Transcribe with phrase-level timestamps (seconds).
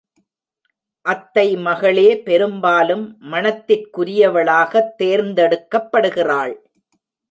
[1.05, 6.55] அத்தை மகளே பெரும்பாலும் மணத்திற்குரியவளாகத் தேர்ந்தெடுக்கப்படுகிறாள்.